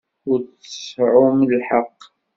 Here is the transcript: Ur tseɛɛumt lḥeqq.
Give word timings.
Ur 0.31 0.39
tseɛɛumt 0.63 1.49
lḥeqq. 1.61 2.01